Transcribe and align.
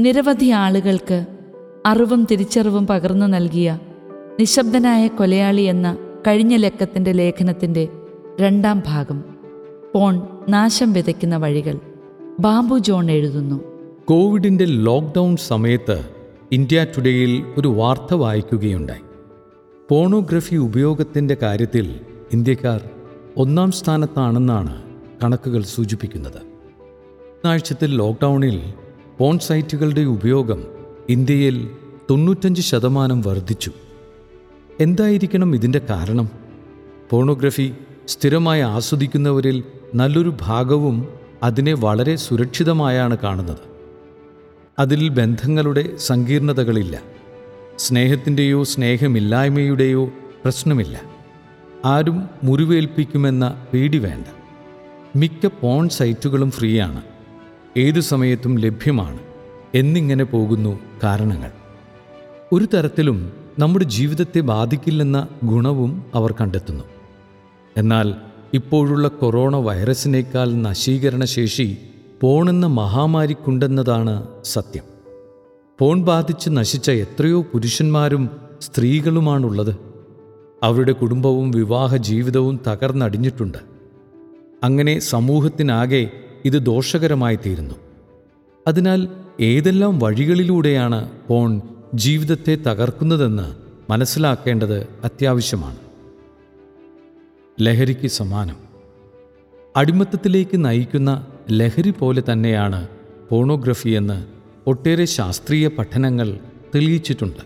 നിരവധി 0.00 0.50
ആളുകൾക്ക് 0.50 1.26
അറിവും 1.86 2.26
തിരിച്ചറിവും 2.30 2.86
പകർന്നു 2.86 3.26
നൽകിയ 3.26 3.78
നിശബ്ദനായ 4.40 5.06
കൊലയാളി 5.06 5.62
എന്ന 5.62 5.96
കഴിഞ്ഞ 6.26 6.56
ലക്കത്തിന്റെ 6.56 7.12
ലേഖനത്തിന്റെ 7.12 7.88
രണ്ടാം 8.40 8.82
ഭാഗം. 8.86 9.24
പോൺ 9.94 10.20
നാശം 10.48 10.92
വിതയ്ക്കുന്ന 10.92 11.36
വഴികൾ. 11.36 11.78
ബാബു 12.40 12.78
ജോൺ 12.78 13.10
എഴുതുന്നു. 13.10 13.60
കോവിഡിന്റെ 14.04 14.64
ലോക്ക്ഡൗൺ 14.64 15.36
സമയത്ത് 15.36 16.08
ഇന്ത്യ 16.52 16.86
ടുഡേയിൽ 16.96 17.44
ഒരു 17.58 17.68
വാർത്ത 17.68 18.14
വായിക്കുകയുണ്ടായി. 18.14 19.00
പോണോഗ്രഫി 19.90 20.56
ഉപയോഗത്തിന്റെ 20.56 21.34
കാര്യത്തിൽ 21.34 22.00
ഇന്ത്യക്കാർ 22.32 22.90
ഒന്നാം 23.36 23.72
സ്ഥാനത്താണെന്നാണ് 23.72 24.82
കണക്കുകൾ 25.24 25.62
സൂചിപ്പിക്കുന്നത്. 25.62 26.42
ആഴ്ചത്തിൽ 27.46 27.96
ലോക്ക്ഡൗണിൽ 27.96 28.74
പോൺ 29.18 29.38
സൈറ്റുകളുടെ 29.38 30.00
ഉപയോഗം 30.00 30.64
ഇന്ത്യയിൽ 31.08 31.70
തൊണ്ണൂറ്റഞ്ച് 32.10 32.60
ശതമാനം 32.60 33.22
വർദ്ധിച്ചു. 33.22 33.72
എന്തായിരിക്കണം 34.80 35.54
ഇതിന്റെ 35.54 35.80
കാരണം? 35.90 36.28
പോണോഗ്രഫി 37.10 37.72
സ്ഥിരമായി 38.08 38.60
ആസ്വദിക്കുന്നവരിൽ 38.60 39.64
നല്ലൊരു 39.94 40.34
ഭാഗവും 40.40 41.08
അതിനെ 41.42 41.74
വളരെ 41.74 42.16
സുരക്ഷിതമായാണ് 42.16 43.18
കാണുന്നത്. 43.18 43.58
അതിൽ 44.78 45.08
ബന്ധങ്ങളുടെ 45.08 45.96
സങ്കീർണതകളില്ല. 45.96 47.02
സ്നേഹത്തിന്റെയോ 47.78 48.64
സ്നേഹമില്ലായ്മയുടെയോ 48.64 50.04
പ്രശ്നമില്ല. 50.44 51.02
ആരും 51.84 52.28
മുറിവേൽപ്പിക്കുമെന്ന 52.44 53.66
പേടി 53.72 53.98
വേണ്ട. 53.98 54.26
മിക്ക 55.16 55.46
പോൺ 55.46 55.88
സൈറ്റുകളും 55.88 56.50
ഫ്രീയാണ്. 56.50 57.02
ഏതു 57.76 58.00
സമയത്തും 58.00 58.58
ലഭ്യമാണ് 58.58 59.18
എന്നിങ്ങനെ 59.74 60.24
പോകുന്നു 60.24 60.78
കാരണങ്ങൾ. 61.04 61.50
ഒരു 62.52 62.64
തരത്തിലും 62.64 63.32
നമ്മുടെ 63.58 63.84
ജീവിതത്തെ 63.84 64.40
ബാധിക്കില്ലെന്ന 64.40 65.28
ഗുണവും 65.44 66.04
അവർ 66.14 66.32
കണ്ടെത്തുന്നു. 66.32 66.84
എന്നാൽ 67.76 68.14
ഇപ്പോഴുള്ള 68.54 69.08
കൊറോണ 69.08 69.56
വൈറസിനേക്കാൾ 69.56 70.52
നശീകരണശേഷി 70.52 71.78
പോണെന്ന 72.20 72.66
മഹാമാരിക്കുണ്ടെന്നതാണ് 72.66 74.26
സത്യം. 74.44 74.84
പോൺ 75.78 76.02
ബാധിച്ച് 76.02 76.50
നശിച്ച 76.50 76.90
എത്രയോ 76.90 77.42
പുരുഷന്മാരും 77.42 78.30
സ്ത്രീകളുമാണുള്ളത്. 78.60 79.76
അവരുടെ 80.62 80.92
കുടുംബവും 80.92 81.50
വിവാഹ 81.50 81.96
ജീവിതവും 81.96 82.60
തകർന്നടിഞ്ഞിട്ടുണ്ട്. 82.66 83.58
അങ്ങനെ 84.64 84.98
സമൂഹത്തിനാകെ 84.98 86.10
ഇത് 86.46 86.52
ദോഷകരമായി 86.52 87.38
തീരുന്നു 87.46 87.74
അതിനാൽ 88.66 89.08
ഏതെല്ലാം 89.40 89.98
വഴികളിലൂടെയാണ് 89.98 91.10
പോൺ 91.28 91.60
ജീവിതത്തെ 91.94 92.54
തകർക്കുന്നതെന്ന് 92.54 93.54
മനസ്സിലാക്കേണ്ടത് 93.90 94.88
അത്യാവശ്യമാണ്. 95.04 95.76
ലഹരിക്ക് 97.60 98.06
സമാനം. 98.06 98.56
അടിമത്തത്തിലേക്ക് 99.76 100.64
നയിക്കുന്ന 100.64 101.26
ലഹരി 101.50 101.90
പോലെ 101.90 102.22
തന്നെയാണ് 102.32 102.88
പോണോഗ്രഫി 103.30 103.88
എന്ന് 103.88 104.26
ഒട്ടേറെ 104.66 105.04
ശാസ്ത്രീയ 105.04 105.68
പഠനങ്ങൾ 105.68 106.38
തെളിയിച്ചിട്ടുണ്ട്. 106.74 107.42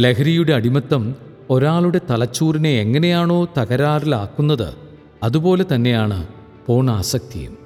ലഹരിയുടെ 0.00 0.52
അടിമത്തം 0.52 1.16
ഒരാളുടെ 1.50 2.00
തലച്ചോറിനെ 2.10 2.70
എങ്ങനെയാണോ 2.70 3.44
തകരാറിലാക്കുന്നത് 3.58 4.74
അതുപോലെ 5.22 5.64
തന്നെയാണ് 5.74 6.28
പോണാസക്തിയും. 6.66 7.57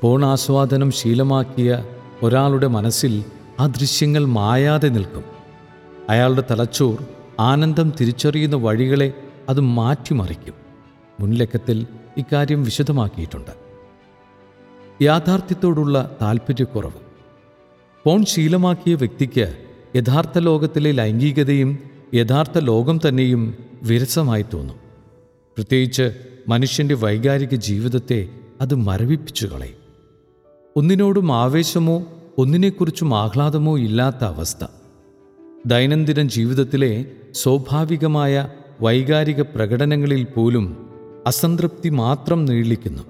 പോണാസ്വാദനം 0.00 0.90
ശീലമാക്കിയ 0.90 1.84
ഒരാളുടെ 2.22 2.66
മനസ്സിൽ 2.66 3.24
ആ 3.60 3.66
ദൃശ്യങ്ങൾ 3.66 4.24
മായാതെ 4.24 4.88
നിൽക്കും. 4.88 5.24
അയാളുടെ 6.10 6.44
തലച്ചോർ 6.50 7.04
ആനന്ദം 7.40 7.92
തിരിച്ചറിയുന്ന 8.00 8.56
വഴികളെ 8.56 9.12
അത് 9.48 9.60
മാറ്റിമറിക്കും. 9.60 10.54
മുൻലക്കത്തിൽ 11.20 11.86
ഇക്കാര്യം 12.16 12.62
വിശദമാക്കിയിട്ടുണ്ട്. 12.62 13.50
യാഥാർത്ഥ്യത്തോടുള്ള 15.02 16.16
താൽപ്പര്യക്കുറവ് 16.22 17.00
പോൺ 18.04 18.24
ശീലമാക്കിയ 18.24 18.94
വ്യക്തിക്ക് 18.94 19.64
യഥാർത്ഥ 19.96 20.38
ലോകത്തിലെ 20.38 20.92
ലൈംഗികതയും 20.92 21.78
യഥാർത്ഥ 22.14 22.58
ലോകം 22.58 23.00
തന്നെയും 23.08 23.54
വിരസമായി 23.82 24.44
തോന്നും. 24.54 24.76
പ്രത്യേകിച്ച് 25.56 26.12
മനുഷ്യന്റെ 26.48 26.94
വൈകാരിക 26.94 27.54
ജീവിതത്തെ 27.54 28.28
അത് 28.60 28.74
മരവിപ്പിച്ചു 28.74 29.46
കളയും 29.46 29.85
ഒന്നിനോടും 30.76 31.32
ആവേശമോ 31.32 32.04
ഒന്നിനെക്കുറിച്ചും 32.38 33.14
ആഹ്ലാദമോ 33.18 33.78
ഇല്ലാത്ത 33.78 34.24
അവസ്ഥ. 34.24 34.64
ദൈനംദിന 35.66 36.22
ജീവിതത്തിലെ 36.22 37.04
സ്വാഭാവികമായ 37.32 38.48
വൈകാരിക 38.80 39.40
പ്രകടനങ്ങളിൽ 39.40 40.24
പോലും 40.24 40.90
അസംതൃപ്തി 41.26 41.88
മാത്രം 41.88 42.44
നീളിക്കുന്നു. 42.44 43.02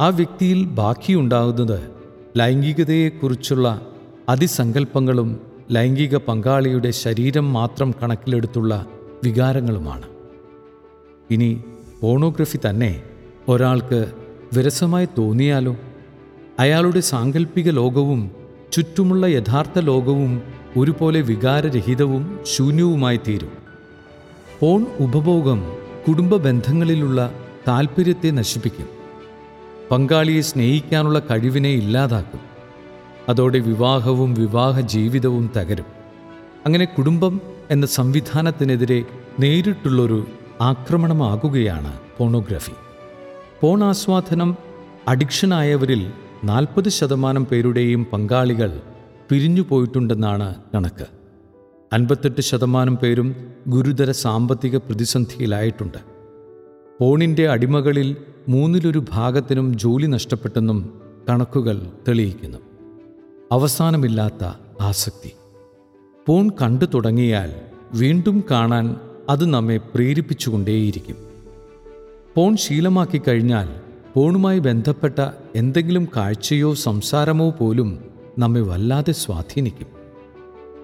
ആ 0.00 0.08
വ്യക്തിയിൽ 0.08 0.64
ബാക്കിയുണ്ടാകുന്നത് 0.64 1.90
ലൈംഗികതയെക്കുറിച്ചുള്ള 2.36 3.86
അതിസങ്കല്പങ്ങളും 4.28 5.40
ലൈംഗിക 5.70 6.16
പങ്കാളിയുടെ 6.16 6.90
ശരീരം 6.90 7.52
മാത്രം 7.52 7.94
കണക്കിലെടുത്തുള്ള 8.02 8.86
വികാരങ്ങളുമാണ്. 9.24 10.06
ഇനി 11.30 11.64
പോണോഗ്രഫി 12.00 12.58
തന്നെ 12.70 13.02
ഒരാൾക്ക് 13.48 14.12
വിരസമായി 14.56 15.08
തോന്നിയാലോ? 15.18 15.76
അയാളുടെ 16.58 17.00
സാങ്കല്പിക 17.00 17.70
ലോകവും 17.70 18.30
ചുറ്റുമുള്ള 18.72 19.26
യഥാർത്ഥ 19.26 19.78
ലോകവും 19.78 20.42
ഒരുപോലെ 20.76 21.20
വികാരരഹിതവും 21.20 22.40
ശൂന്യവുമായി 22.46 23.20
തീരും 23.28 23.52
ഫോൺ 24.60 24.86
ഉപഭോഗം 25.00 25.72
കുടുംബ 26.08 26.36
ബന്ധങ്ങളിലുള്ള 26.36 27.32
താൽപ്പര്യത്തെ 27.68 28.30
നശിപ്പിക്കും. 28.30 28.86
പങ്കാളിയെ 29.90 30.40
സ്നേഹിക്കാനുള്ള 30.40 31.18
കഴിവിനെ 31.18 31.68
ഇല്ലാതാക്കും. 31.68 32.40
അതോടെ 33.28 33.58
വിവാഹവും 33.58 34.34
വിവാഹ 34.34 34.80
ജീവിതവും 34.80 35.50
തകരും. 35.56 35.84
അങ്ങനെ 36.66 36.84
കുടുംബം 36.84 37.40
എന്ന 37.70 37.86
സംവിധാനത്തിനെതിരെ 37.86 39.04
നേരിട്ടുള്ളൊരു 39.40 40.26
ആക്രമണമാകുകയാണ് 40.60 41.98
പോണോഗ്രഫി. 42.18 42.72
പോൺ 43.60 43.84
ആസ്വാദനം 43.84 44.56
അഡിക്ഷനായവരിൽ 45.08 46.12
നാൽപ്പത് 46.44 46.88
ശതമാനം 46.88 47.44
പേരുടെയും 47.44 48.06
പങ്കാളികൾ 48.12 48.80
പിരിഞ്ഞു 49.30 49.62
പോയിട്ടുണ്ടെന്നാണ് 49.68 50.54
കണക്ക്. 50.74 51.06
അൻപത്തെട്ട് 51.92 52.40
ശതമാനം 52.40 52.96
പേരും 52.96 53.36
ഗുരുതര 53.68 54.10
സാമ്പത്തിക 54.10 54.76
പ്രതിസന്ധിയിലായിട്ടുണ്ട്. 54.76 55.98
ഫോണിന്റെ 57.00 57.48
അടിമകളിൽ 57.48 58.16
മൂന്നിലൊരു 58.48 59.04
ഭാഗത്തിനും 59.12 59.78
ജോലി 59.78 60.06
നഷ്ടപ്പെട്ടെന്നും 60.06 61.00
കണക്കുകൾ 61.28 61.86
തെളിയിക്കുന്നു. 62.08 62.58
അവസാനമില്ലാത്ത 63.52 64.44
ആസക്തി. 64.80 65.32
ഫോൺ 66.28 66.50
കണ്ടു 66.62 66.84
തുടങ്ങിയാൽ 66.84 67.54
വീണ്ടും 67.94 68.44
കാണാൻ 68.50 68.96
അത് 69.28 69.46
നമ്മെ 69.46 69.76
പ്രേരിപ്പിച്ചുകൊണ്ടേയിരിക്കും. 69.76 71.16
ഫോൺ 72.36 72.56
ശീലമാക്കി 72.56 73.18
കഴിഞ്ഞാൽ 73.18 73.68
ഫോണുമായി 74.14 74.58
ബന്ധപ്പെട്ട 74.58 75.20
എന്തെങ്കിലും 75.58 76.08
കാഴ്ചയോ 76.16 76.74
സംസാരമോ 76.74 77.50
പോലും 77.50 78.04
നമ്മെ 78.38 78.60
വല്ലാതെ 78.60 79.12
സ്വാധീനിക്കും. 79.12 79.86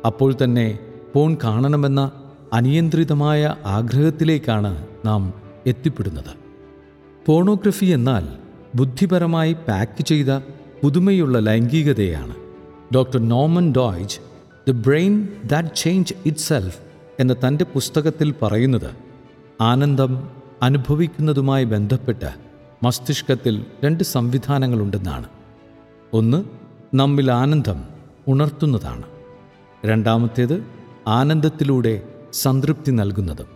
അപ്പോൾ 0.07 0.35
തന്നെ 0.45 0.79
ഫോൺ 1.15 1.37
കാണണമെന്ന 1.45 2.13
അനിയന്ത്രിതമായ 2.53 3.57
ആഗ്രഹത്തിലേക്കാണ് 3.65 4.87
നാം 5.05 5.23
എത്തിപ്പെടുന്നത്. 5.67 6.33
പോണോഗ്രഫി 7.27 7.87
എന്നാൽ 7.87 8.25
ബുദ്ധിപരമായി 8.75 9.53
പാക്ക് 9.53 10.05
ചെയ്ത 10.05 10.31
പുതുമയുള്ള 10.83 11.39
ലൈംഗികതയാണ്. 11.39 12.35
Doctor 12.95 13.29
നോമൻ 13.29 13.73
Doidge 13.77 14.19
the 14.69 14.75
brain 14.87 15.29
that 15.45 15.77
change 15.77 16.15
itself 16.39 16.79
എന്ന 17.21 17.37
തന്റെ 17.45 17.65
പുസ്തകത്തിൽ 17.75 18.35
പറയുന്നത് 18.43 18.91
ആനന്ദം 19.61 20.29
അനുഭവിക്കുന്നതുമായി 20.63 21.65
ബന്ധപ്പെട്ട് 21.65 22.54
മസ്തിഷ്കത്തിൽ 22.85 23.67
രണ്ട് 23.85 24.05
സംവിധാനങ്ങളുണ്ടെന്നാണ്. 24.05 25.25
ഒന്ന് 26.13 26.45
നമ്മിൽ 26.95 27.33
ആനന്ദം 27.33 27.85
ഉണർത്തുന്നതാണ്. 28.29 29.03
രണ്ടാമത്തേത് 29.85 30.65
ആനന്ദത്തിലൂടെ 31.07 32.03
സംതൃപ്തി 32.33 32.91
നൽകുന്നതും. 32.91 33.47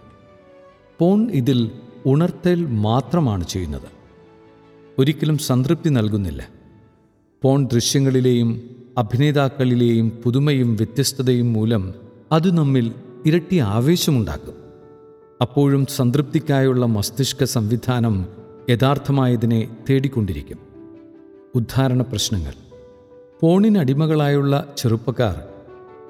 പോൺ 0.99 1.31
ഇതിൽ 1.31 1.71
ഉണർത്തൽ 2.07 2.67
മാത്രമാണ് 2.67 3.45
ചെയ്യുന്നത്. 3.45 3.89
ഒരിക്കലും 4.99 5.39
സംതൃപ്തി 5.39 5.89
നൽകുന്നില്ല. 5.89 6.49
പോൺ 7.43 7.67
ദൃശ്യങ്ങളിലെയും 7.67 8.77
അഭിനേതാക്കളിലെയും 8.99 10.11
പുതുമയും 10.11 10.77
വ്യത്യസ്തതയും 10.77 11.53
മൂലം 11.53 11.95
അത് 12.33 12.57
നമ്മിൽ 12.57 12.93
ഇരട്ടി 13.27 13.59
ആവേശമുണ്ടാക്കും. 13.59 14.55
അപ്പോഴും 15.41 15.87
സംതൃപ്തിക്കായുള്ള 15.87 16.87
മസ്തിഷ്ക 16.87 17.45
സംവിധാനം 17.45 18.38
യഥാർത്ഥമായതിനെ 18.71 19.69
തേടിക്കൊണ്ടിരിക്കും. 19.91 20.59
ഉദ്ധാരണ 21.55 22.03
പ്രശ്നങ്ങൾ. 22.03 22.53
ഫോണിനടിമകളായുള്ള 23.43 24.75
ചെറുപ്പക്കാർ 24.77 25.43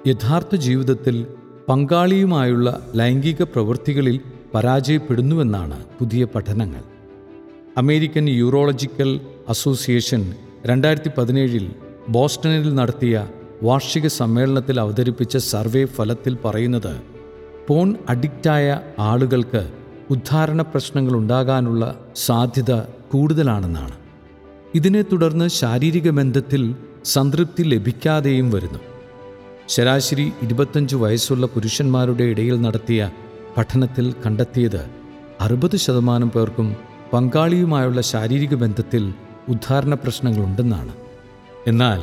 യഥാർത്ഥ 0.07 0.57
ജീവിതത്തിൽ 0.57 1.27
പങ്കാളിയുമായുള്ള 1.69 2.87
ലൈംഗിക 2.95 3.43
പ്രവൃത്തികളിൽ 3.43 4.21
പരാജയപ്പെടുന്നുവെന്നാണ് 4.55 5.85
പുതിയ 5.99 6.25
പഠനങ്ങൾ. 6.25 6.83
അമേരിക്കൻ 7.77 8.29
യൂറോളജിക്കൽ 8.29 9.21
അസോസിയേഷൻ 9.49 10.35
രണ്ടായിരത്തി 10.67 11.11
പതിനേഴിൽ 11.19 11.71
ബോസ്റ്റണിൽ 12.09 12.75
നടത്തിയ 12.75 13.29
വാർഷിക 13.63 14.07
സമ്മേളനത്തിൽ 14.07 14.81
അവതരിപ്പിച്ച 14.81 15.37
സർവേ 15.37 15.85
ഫലത്തിൽ 15.85 16.39
പറയുന്നത് 16.45 17.03
പോൺ 17.69 17.97
അഡിക്റ്റായ 18.09 18.81
ആളുകൾക്ക് 18.99 19.88
ഉദ്ധാരണ 20.11 20.63
പ്രശ്നങ്ങൾ 20.63 21.13
ഉണ്ടാകാനുള്ള 21.13 21.99
സാധ്യത 22.17 22.75
കൂടുതലാണെന്നാണ്. 23.13 23.93
ഇതിനെ 24.75 25.03
തുടർന്ന് 25.03 25.49
ശാരീരിക 25.49 26.11
ബന്ധത്തിൽ 26.11 26.77
സംതൃപ്തി 27.05 27.63
ലഭിക്കാതെയും 27.63 28.51
വരുന്നു. 28.51 28.79
ശരാശരി 29.69 30.33
ഇരുപത്തഞ്ച് 30.43 30.97
വയസ്സുള്ള 30.97 31.47
പുരുഷന്മാരുടെ 31.47 32.25
ഇടയിൽ 32.25 32.63
നടത്തിയ 32.63 33.11
പഠനത്തിൽ 33.57 34.15
കണ്ടെത്തിയത് 34.27 34.91
അറുപത് 35.41 35.77
ശതമാനം 35.77 36.31
പേർക്കും 36.31 36.77
പങ്കാളിയുമായുള്ള 37.13 38.01
ശാരീരിക 38.01 38.55
ബന്ധത്തിൽ 38.55 39.15
ഉദ്ധാരണ 39.49 39.95
പ്രശ്നങ്ങളുണ്ടെന്നാണ്. 39.95 40.93
എന്നാൽ 41.67 42.01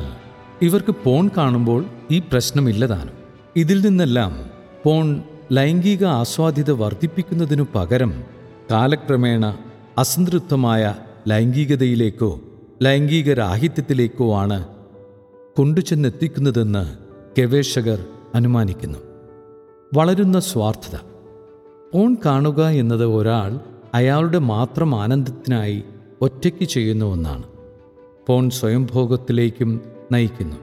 ഇവർക്ക് 0.62 0.94
പോൺ 1.04 1.30
കാണുമ്പോൾ 1.36 1.84
ഈ 2.10 2.18
പ്രശ്നമില്ലതാനും. 2.18 3.14
ഇതിൽ 3.56 3.80
നിന്നെല്ലാം 3.80 4.50
പോൺ 4.84 5.22
ലൈംഗിക 5.52 6.04
ആസ്വാദ്യത 6.04 6.70
വർദ്ധിപ്പിക്കുന്നതിനു 6.70 7.66
പകരം 7.74 8.24
കാലക്രമേണ 8.70 9.58
അസംതൃപ്തമായ 9.98 10.94
ലൈംഗികതയിലേക്കോ 11.28 12.40
ലൈംഗിക 12.82 13.32
രാഹിത്യത്തിലേക്കോ 13.32 14.36
ആണ് 14.36 14.68
കൊണ്ടുചെന്നെത്തിക്കുന്നതെന്ന് 15.56 16.96
ഗവേഷകർ 17.38 18.04
അനുമാനിക്കുന്നു. 18.34 18.98
വളരുന്ന 19.94 20.40
സ്വാർത്ഥത. 20.40 20.98
പോൺ 21.94 22.16
കാണുക 22.24 22.66
എന്നത് 22.66 23.04
ഒരാൾ 23.04 23.60
അയാളുടെ 23.94 24.38
മാത്രം 24.38 24.94
ആനന്ദത്തിനായി 24.94 25.82
ഒറ്റയ്ക്ക് 26.20 26.64
ചെയ്യുന്ന 26.64 27.04
ഒന്നാണ്. 27.04 27.42
പോൺ 28.26 28.50
സ്വയംഭോഗത്തിലേക്കും 28.50 29.80
നയിക്കുന്നു. 30.12 30.56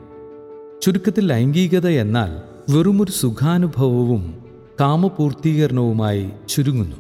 ചുരുക്കത്തിൽ 0.81 1.27
ലൈംഗികത 1.27 1.87
എന്നാൽ 1.87 2.41
വെറുമൊരു 2.75 3.11
സുഖാനുഭവവും 3.11 4.42
കാമപൂർത്തീകരണവുമായി 4.83 6.29
ചുരുങ്ങുന്നു. 6.49 6.95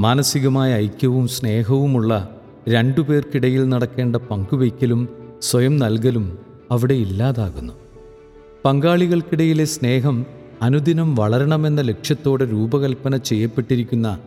മാനസികമായ 0.00 0.74
ഐക്യവും 0.74 1.28
സ്നേഹവുമുള്ള 1.28 2.40
രണ്ടുപേർക്കിടയിൽ 2.68 3.68
നടക്കേണ്ട 3.68 4.16
പങ്കുവയ്ക്കലും 4.16 5.08
സ്വയം 5.42 5.76
നൽകലും 5.76 6.38
അവിടെ 6.70 6.94
ഇല്ലാതാകുന്നു. 6.94 7.72
പങ്കാളികൾക്കിടയിലെ 8.64 9.64
സ്നേഹം 9.64 10.26
അനുദിനം 10.62 11.14
വളരണമെന്ന 11.14 11.80
ലക്ഷ്യത്തോടെ 11.80 12.44
രൂപകൽപ്പന 12.44 13.16
ചെയ്യപ്പെട്ടിരിക്കുന്ന 13.16 14.18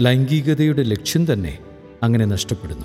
ലൈംഗികതയുടെ 0.00 0.82
ലക്ഷ്യം 0.82 1.32
തന്നെ 1.32 1.58
അങ്ങനെ 2.02 2.24
നഷ്ടപ്പെടുന്നു. 2.24 2.84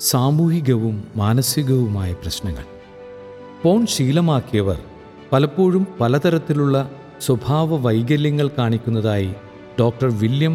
സാമൂഹികവും 0.00 1.04
മാനസികവുമായ 1.16 2.12
പ്രശ്നങ്ങൾ. 2.12 2.64
പോൺ 3.62 3.86
ശീലമാക്കിയവർ 3.86 4.78
പലപ്പോഴും 5.32 5.86
പലതരത്തിലുള്ള 6.00 6.90
സ്വഭാവ 7.24 7.76
വൈകല്യങ്ങൾ 7.76 8.50
കാണിക്കുന്നതായി 8.58 9.30
ഡോക്ടർ 9.80 10.08
വില്യം 10.18 10.54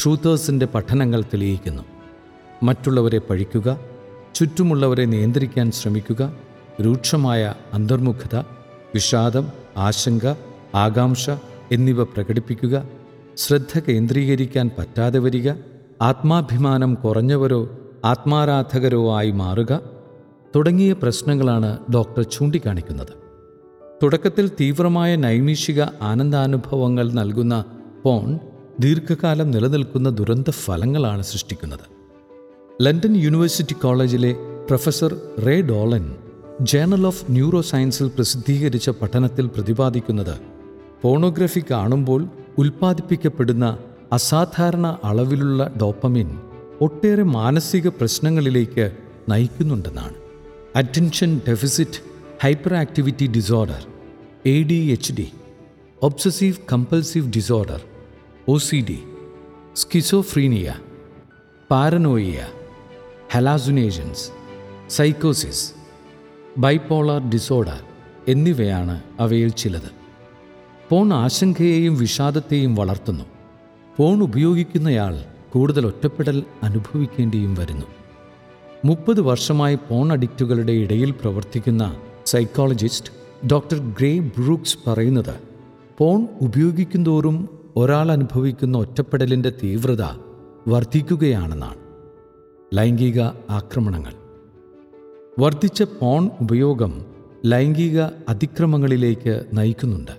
ട്രൂത്തേഴ്സിന്റെ 0.00 0.66
പഠനങ്ങൾ 0.66 1.20
തെളിയിക്കുന്നു. 1.22 1.82
മറ്റുള്ളവരെ 2.62 3.20
പഴിക്കുക 3.30 3.68
ചുറ്റുമുള്ളവരെ 4.34 5.04
നിയന്ത്രിക്കാൻ 5.04 5.70
ശ്രമിക്കുക 5.70 6.22
രൂക്ഷമായ 6.80 7.42
അന്തർമുഖത 7.74 8.36
വിഷാദം 8.94 9.46
ആശങ്ക 9.76 10.26
ആകാംക്ഷ 10.74 11.30
എന്നിവ 11.72 12.02
പ്രകടിപ്പിക്കുക 12.04 12.76
ശ്രദ്ധ 13.36 13.80
കേന്ദ്രീകരിക്കാൻ 13.88 14.70
പറ്റാതെ 14.78 15.18
വരിക 15.18 15.48
ആത്മാഭിമാനം 16.02 16.94
കുറഞ്ഞവരോ 16.94 17.60
ആത്മാരാധകരോ 18.04 19.02
ആയി 19.16 19.30
മാറുക 19.30 19.72
തുടങ്ങിയ 20.56 20.92
പ്രശ്നങ്ങളാണ് 20.92 21.78
ഡോക്ടർ 21.94 22.22
ചൂണ്ടിക്കാണിക്കുന്നത്. 22.22 23.25
തുടക്കത്തിൽ 24.02 24.48
തീവ്രമായ 24.48 25.16
നൈമിഷിക 25.16 25.82
ആനന്ദാനുഭവങ്ങൾ 25.82 27.12
നൽകുന്ന 27.12 27.64
പോൺ 28.04 28.38
ദീർഘകാലം 28.80 29.50
നിലനിൽക്കുന്ന 29.50 30.08
ദുരന്ത 30.08 30.50
ഫലങ്ങളാണ് 30.50 31.22
സൃഷ്ടിക്കുന്നത്. 31.22 31.84
ലണ്ടൻ 32.82 33.16
യൂണിവേഴ്സിറ്റി 33.16 33.72
കോളേജിലെ 33.72 34.32
professor 34.66 35.16
Ray 35.46 35.60
Dolan 35.60 36.14
journal 36.60 37.06
of 37.06 37.24
neuro 37.30 37.60
സയൻസിൽ 37.60 38.08
പ്രസിദ്ധീകരിച്ച 38.08 38.90
പഠനത്തിൽ 38.90 39.46
പ്രതിപാദിക്കുന്നത് 39.46 40.40
പോണോഗ്രഫി 41.02 41.62
കാണുമ്പോൾ 41.70 42.28
ഉൽപ്പാദിപ്പിക്കപ്പെടുന്ന 42.58 43.78
അസാധാരണ 44.12 44.96
അളവിലുള്ള 45.04 45.72
ഡോപ്പമിൻ 45.82 46.40
ഒട്ടേറെ 46.80 47.22
മാനസിക 47.22 47.88
പ്രശ്നങ്ങളിലേക്ക് 47.88 48.96
നയിക്കുന്നുണ്ടെന്നാണ്. 49.28 50.14
Attention 50.76 51.40
deficit 51.48 52.15
hyperactivity 52.74 53.26
disorder 53.26 53.86
A 54.46 54.62
D 54.62 54.74
H 54.74 55.12
D 55.12 55.32
obsessive 56.02 56.56
compulsive 56.72 57.32
disorder 57.32 57.82
O 58.48 58.58
C 58.58 58.84
D 58.88 58.98
schizophrenia 59.76 60.74
paranoia 61.70 62.46
hallucinations 63.32 64.30
സൈക്കോസിസ് 64.90 65.72
bipolar 66.58 67.30
disorder 67.30 67.80
എന്നിവയാണ് 68.28 69.02
അവയിൽ 69.20 69.48
ചിലത്. 69.48 69.90
പോൺ 70.90 71.12
ആശങ്കയെയും 71.12 71.96
വിഷാദത്തെയും 71.98 72.74
വളർത്തുന്നു. 72.74 73.24
പോൺ 73.96 74.22
ഉപയോഗിക്കുന്നയാൾ 74.22 75.24
കൂടുതൽ 75.52 75.86
ഒറ്റപ്പെടൽ 75.86 76.42
അനുഭവിക്കേണ്ടിയും 76.62 77.54
വരുന്നു. 77.54 77.86
മുപ്പത് 78.84 79.20
വർഷമായി 79.20 79.78
പോൺ 79.90 80.12
അഡിക്റ്റുകളുടെ 80.12 80.72
ഇടയിൽ 80.72 81.10
പ്രവർത്തിക്കുന്ന 81.10 81.96
സൈക്കോളജിസ്റ്റ് 82.26 83.10
ഡോക്ടർ 83.46 83.78
ഗ്രേ 83.78 84.18
ബ്രൂക്സ് 84.18 84.78
പറയുന്നത് 84.86 85.34
ഫോൺ 85.98 86.26
ഉപയോഗിക്കുന്തോറും 86.40 87.48
ഒരാൾ 87.76 88.12
അനുഭവിക്കുന്ന 88.12 88.78
ഒറ്റപ്പെടലിന്റെ 88.78 89.52
തീവ്രത 89.62 90.02
വർദ്ധിക്കുകയാണെന്നാണ്. 90.68 91.76
ലൈംഗിക 92.74 93.20
ആക്രമണങ്ങൾ. 93.50 94.12
വർദ്ധിച്ച 95.38 95.82
ഫോൺ 95.82 96.30
ഉപയോഗം 96.40 97.04
ലൈംഗിക 97.46 98.00
അതിക്രമങ്ങളിലേക്ക് 98.00 99.44
നയിക്കുന്നുണ്ട്. 99.52 100.10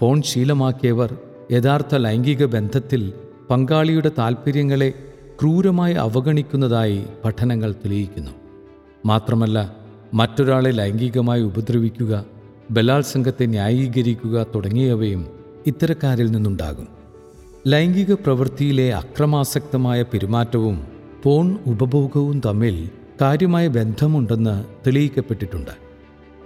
ഫോൺ 0.00 0.22
ശീലമാക്കിയവർ 0.22 1.16
യഥാർത്ഥ 1.52 1.94
ലൈംഗിക 1.94 2.44
ബന്ധത്തിൽ 2.44 3.12
പങ്കാളിയുടെ 3.50 4.10
താൽപ്പര്യങ്ങളെ 4.18 4.90
ക്രൂരമായി 5.40 5.94
അവഗണിക്കുന്നതായി 5.94 7.04
പഠനങ്ങൾ 7.24 7.72
തെളിയിക്കുന്നു. 7.72 8.30
മാത്രമല്ല 9.06 9.87
മറ്റൊരാളെ 10.14 10.70
ലൈംഗികമായി 10.70 11.42
ഉപദ്രവിക്കുക 11.42 12.24
ബലാത്സംഗത്തെ 12.70 13.46
ന്യായീകരിക്കുക 13.46 14.46
തുടങ്ങിയവയും 14.54 15.26
ഇത്തരക്കാരിൽ 15.66 16.30
നിന്നുണ്ടാകും. 16.30 16.88
ലൈംഗിക 17.66 18.14
പ്രവൃത്തിയിലെ 18.14 18.94
അക്രമാസക്തമായ 18.94 20.02
പെരുമാറ്റവും 20.02 20.86
പോൺ 21.22 21.58
ഉപഭോഗവും 21.66 22.42
തമ്മിൽ 22.46 22.90
കാര്യമായ 23.20 23.68
ബന്ധമുണ്ടെന്ന് 23.68 24.64
തെളിയിക്കപ്പെട്ടിട്ടുണ്ട്. 24.86 25.70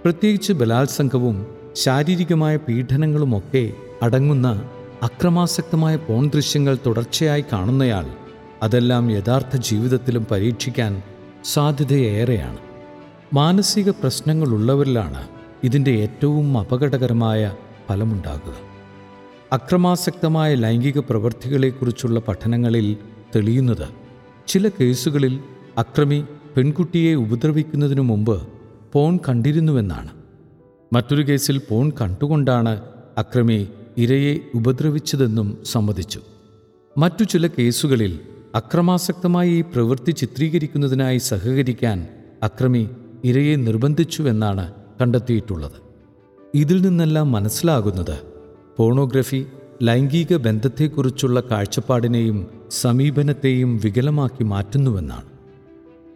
പ്രത്യേകിച്ച് 0.03 0.53
ബലാത്സംഗവും 0.53 1.47
ശാരീരികമായ 1.73 2.57
പീഡനങ്ങളുമൊക്കെ 2.57 3.73
അടങ്ങുന്ന 4.01 4.69
അക്രമാസക്തമായ 5.03 5.95
പോൺ 5.95 6.29
ദൃശ്യങ്ങൾ 6.35 6.77
തുടർച്ചയായി 6.85 7.45
കാണുന്നയാൾ 7.53 8.05
അതെല്ലാം 8.63 9.11
യഥാർത്ഥ 9.11 9.57
ജീവിതത്തിലും 9.57 10.25
പരീക്ഷിക്കാൻ 10.31 11.01
സാധ്യതയേറെയാണ്. 11.45 12.72
മാനസിക 13.33 13.89
പ്രശ്നങ്ങളുള്ളവരിലാണ് 13.89 15.27
ഇതിന്റെ 15.63 15.91
ഏറ്റവും 15.91 16.57
അപകടകരമായ 16.57 17.55
ഫലമുണ്ടാകുക. 17.89 18.53
അക്രമാസക്തമായ 19.51 20.55
ലൈംഗിക 20.55 20.99
പ്രവൃത്തികളെക്കുറിച്ചുള്ള 20.99 22.19
പഠനങ്ങളിൽ 22.19 22.97
തെളിയുന്നത് 23.35 23.87
ചില 24.47 24.69
കേസുകളിൽ 24.69 25.39
അക്രമി 25.77 26.25
പെൺകുട്ടിയെ 26.57 27.13
ഉപദ്രവിക്കുന്നതിനു 27.15 28.01
മുമ്പ് 28.01 28.47
പോൺ 28.93 29.19
കണ്ടിരുന്നുവെന്നാണ്. 29.29 30.09
മറ്റൊരു 30.93 31.21
കേസിൽ 31.21 31.61
പോൺ 31.69 31.91
കണ്ടുകൊണ്ടാണ് 32.01 32.81
അക്രമി 33.17 33.67
ഇരയെ 33.97 34.37
ഉപദ്രവിച്ചതെന്നും 34.55 35.57
സമ്മതിച്ചു. 35.65 36.19
മറ്റു 36.97 37.23
ചില 37.23 37.47
കേസുകളിൽ 37.47 38.19
അക്രമാസക്തമായി 38.55 39.49
ഈ 39.49 39.61
പ്രവൃത്തി 39.61 40.11
ചിത്രീകരിക്കുന്നതിനായി 40.11 41.17
സഹകരിക്കാൻ 41.17 42.07
അക്രമി 42.43 42.89
ഇരയെ 43.23 43.55
നിർബന്ധിച്ചുവെന്നാണ് 43.55 44.73
കണ്ടെത്തിയിട്ടുള്ളത്. 45.01 45.77
ഇതിൽ 46.55 46.81
നിന്നെല്ലാം 46.81 47.31
മനസ്സിലാകുന്നത് 47.31 48.19
പോണോഗ്രഫി 48.77 49.45
ലൈംഗിക 49.83 50.37
ബന്ധത്തെക്കുറിച്ചുള്ള 50.37 51.43
കാഴ്ചപ്പാടിനെയും 51.51 52.47
സമീപനത്തെയും 52.71 53.77
വികലമാക്കി 53.83 54.43
മാറ്റുന്നുവെന്നാണ്. 54.43 55.29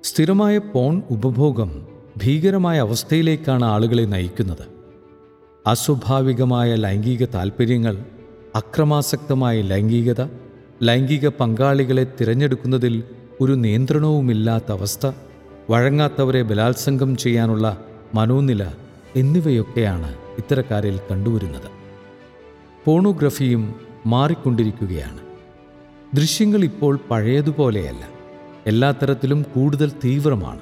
സ്ഥിരമായ 0.03 0.57
പോൺ 0.57 1.01
ഉപഭോഗം 1.11 1.87
ഭീകരമായ 2.23 2.79
അവസ്ഥയിലേക്കാണ് 2.79 3.65
ആളുകളെ 3.65 4.03
നയിക്കുന്നത്. 4.03 4.65
അസ്വാഭാവികമായ 5.67 6.75
ലൈംഗിക 6.75 7.25
താൽപ്പര്യങ്ങൾ 7.25 8.05
അക്രമാസക്തമായ 8.55 9.61
ലൈംഗികത 9.61 10.29
ലൈംഗിക 10.83 11.27
പങ്കാളികളെ 11.27 12.07
തിരഞ്ഞെടുക്കുന്നതിൽ 12.21 13.03
ഒരു 13.41 13.53
നിയന്ത്രണവുമില്ലാത്ത 13.53 14.71
അവസ്ഥ 14.71 15.07
വഴങ്ങാത്തവരെ 15.69 16.41
ബലാത്സംഗം 16.41 17.17
ചെയ്യാനുള്ള 17.17 17.77
മനോനില 18.15 18.67
എന്നിവയൊക്കെയാണ് 19.15 20.15
ഇത്തരക്കാരിൽ 20.38 21.00
കണ്ടുവരുന്നത്. 21.12 21.69
പോണോഗ്രഫിയും 22.86 23.75
മാറിക്കൊണ്ടിരിക്കുകയാണ്. 24.05 25.19
ദൃശ്യങ്ങൾ 26.13 26.63
ഇപ്പോൾ 26.63 27.00
പഴയതുപോലെയല്ല. 27.12 28.07
എല്ലാ 28.67 28.91
തരത്തിലും 28.91 29.45
കൂടുതൽ 29.55 29.91
തീവ്രമാണ്. 30.05 30.59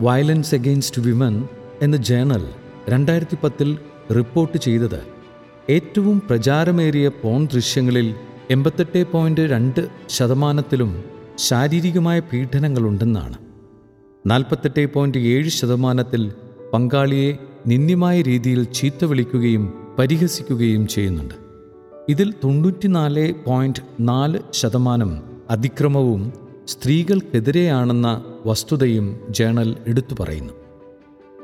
വയലൻസ് 0.00 0.54
എഗെയിൻസ്റ്റ് 0.54 1.02
വിമൻ 1.02 1.48
എന്ന 1.82 1.96
ജേണൽ 1.96 2.48
രണ്ടായിരത്തി 2.88 3.38
പത്തിൽ 3.44 3.78
റിപ്പോർട്ട് 4.16 4.58
ചെയ്തത് 4.58 5.02
ഏറ്റവും 5.70 6.22
പ്രചാരമേറിയ 6.28 7.08
പോൺ 7.08 7.48
ദൃശ്യങ്ങളിൽ 7.54 8.14
എൺപത്തെട്ട് 8.50 9.04
പോയിന്റ് 9.04 9.40
രണ്ട് 9.40 9.88
ശതമാനത്തിലും 10.08 11.04
ശാരീരികമായ 11.38 12.20
പീഡനങ്ങളുണ്ടെന്നാണ്. 12.20 13.47
നാൽപ്പത്തെട്ട് 14.26 14.92
പോയിന്റ് 14.92 15.18
ഏഴ് 15.18 15.48
ശതമാനത്തിൽ 15.48 16.32
പങ്കാളിയെ 16.74 17.38
നിന്ദ്യമായ 17.66 18.22
രീതിയിൽ 18.22 18.64
ചീത്ത 18.64 19.04
വിളിക്കുകയും 19.04 19.72
പരിഹസിക്കുകയും 19.98 20.86
ചെയ്യുന്നുണ്ട്. 20.86 21.34
ഇതിൽ 22.08 22.34
തൊണ്ണൂറ്റിനാല് 22.44 23.34
പോയിന്റ് 23.46 23.82
നാല് 24.00 24.38
ശതമാനം 24.52 25.22
അതിക്രമവും 25.50 26.32
സ്ത്രീകൾക്കെതിരെയാണെന്ന 26.68 28.24
വസ്തുതയും 28.46 29.20
ജേണൽ 29.30 29.76
എടുത്തു 29.86 30.22
പറയുന്നു. 30.22 30.52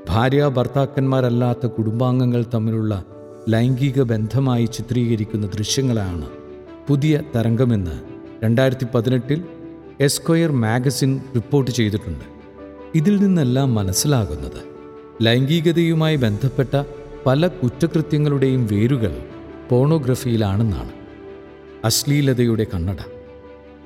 ഭാര്യ 0.09 0.49
ഭർത്താക്കന്മാരല്ലാത്ത 0.49 1.67
കുടുംബാംഗങ്ങൾ 1.67 2.45
തമ്മിലുള്ള 2.55 3.05
ലൈംഗിക 3.49 4.03
ബന്ധമായി 4.03 4.67
ചിത്രീകരിക്കുന്ന 4.67 5.47
ദൃശ്യങ്ങളാണ് 5.47 6.29
പുതിയ 6.89 7.21
തരംഗമെന്ന് 7.37 8.01
രണ്ടായിരത്തി 8.45 8.87
പതിനെട്ടിൽ 8.95 9.45
എസ്ക്വയർ 10.01 10.53
മാഗസിൻ 10.53 11.21
റിപ്പോർട്ട് 11.35 11.71
ചെയ്തിട്ടുണ്ട്. 11.71 12.34
ഇതിൽ 12.95 13.17
നിന്നെല്ലാം 13.17 13.75
മനസ്സിലാകുന്നത്. 13.75 14.61
ലൈംഗികതയുമായി 15.23 16.17
ബന്ധപ്പെട്ട 16.17 16.83
പല 17.27 17.47
കുറ്റകൃത്യങ്ങളുടെയും 17.47 18.67
വേരുകൾ 18.67 19.23
പോണോഗ്രഫിയിലാണെന്നാണ്. 19.71 20.93
അശ്ലീലതയുടെ 21.85 22.67
കണ്ണട. 22.75 22.97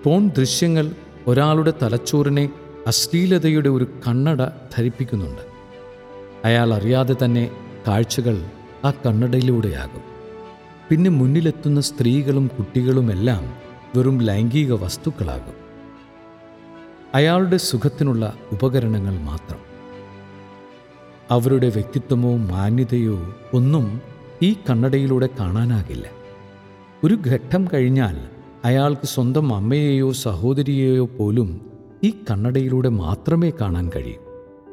പോൺ 0.04 0.30
ദൃശ്യങ്ങൾ 0.38 0.90
ഒരാളുടെ 1.26 1.72
തലച്ചോറിനെ 1.82 2.50
അശ്ലീലതയുടെ 2.86 3.68
ഒരു 3.68 3.86
കണ്ണട 4.08 4.44
ധരിപ്പിക്കുന്നുണ്ട്. 4.44 5.42
അയാൾ 6.44 6.74
അറിയാതെ 6.74 7.16
തന്നെ 7.24 7.50
കാഴ്ചകൾ 7.88 8.42
ആ 8.84 8.90
കണ്ണടയിലൂടെയാകും. 8.90 10.02
പിന്നെ 10.90 11.10
മുന്നിലെത്തുന്ന 11.10 11.80
സ്ത്രീകളും 11.80 12.46
കുട്ടികളുമെല്ലാം 12.46 13.52
വെറും 13.96 14.18
ലൈംഗിക 14.18 14.72
വസ്തുക്കളാകും. 14.72 15.57
അയാളുടെ 17.14 17.56
സുഖത്തിനുള്ള 17.56 18.34
ഉപകരണങ്ങൾ 18.52 19.18
മാത്രം. 19.18 19.58
അവരുടെ 21.30 21.68
വ്യക്തിത്വമോ 21.68 22.36
മാന്യതയോ 22.36 23.34
ഒന്നും 23.54 24.00
ഈ 24.42 24.56
കണ്ണടയിലൂടെ 24.70 25.28
കാണാനാകില്ല. 25.40 26.04
ഒരു 27.04 27.18
ഘട്ടം 27.26 27.68
കഴിഞ്ഞാൽ 27.74 28.28
അയാൾക്ക് 28.64 29.06
സ്വന്തം 29.06 29.54
അമ്മയെയോ 29.54 30.12
സഹോദരിയെയോ 30.12 31.06
പോലും 31.06 31.60
ഈ 32.04 32.10
കണ്ണടയിലൂടെ 32.30 32.88
മാത്രമേ 32.88 33.52
കാണാൻ 33.60 33.90
കഴിയൂ. 33.96 34.20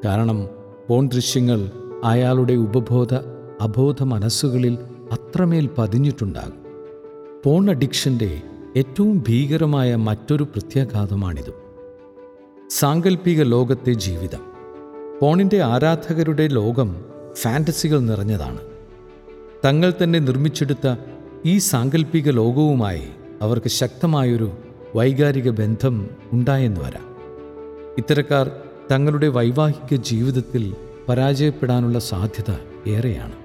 കാരണം 0.05 0.47
ഫോൺ 0.89 1.07
ദൃശ്യങ്ങൾ 1.07 1.71
അയാളുടെ 2.03 2.53
ഉപബോധ 2.53 3.13
അബോധ 3.61 4.03
മനസ്സുകളിൽ 4.03 4.77
അത്രമേൽ 5.11 5.69
പതിഞ്ഞിട്ടുണ്ടാകും. 5.77 6.65
ഫോൺ 7.45 7.69
അഡിക്ഷന്റെ 7.69 8.41
ഏറ്റവും 8.77 9.23
ഭീകരമായ 9.29 9.95
മറ്റൊരു 9.95 10.43
പ്രത്യാഘാതമാണിത്. 10.43 11.64
സാങ്കല്പിക 12.69 13.41
ലോകത്തെ 13.41 13.91
ജീവിതം. 13.91 14.39
പോണിന്റെ 15.21 15.61
ആരാധകരുടെ 15.61 16.47
ലോകം 16.47 17.05
ഫാന്റസികൾ 17.33 17.99
നിറഞ്ഞതാണ്. 17.99 18.59
തങ്ങൾ 19.65 19.93
തന്നെ 20.03 20.19
നിർമ്മിച്ചെടുത്ത 20.19 20.95
ഈ 21.45 21.57
സാങ്കല്പിക 21.57 22.29
ലോകവുമായി 22.29 23.07
അവർക്ക് 23.41 23.67
ശക്തമായൊരു 23.67 24.51
വൈകാരിക 24.95 25.49
ബന്ധം 25.49 26.09
ഉണ്ടായെന്ന് 26.31 26.81
വരാം. 26.81 27.15
ഇത്തരക്കാർ 27.97 28.51
തങ്ങളുടെ 28.91 29.27
വൈവാഹിക 29.27 29.95
ജീവിതത്തിൽ 29.95 30.75
പരാജയപ്പെടാനുള്ള 31.09 31.99
സാധ്യത 31.99 32.55
ഏറെയാണ്. 32.89 33.35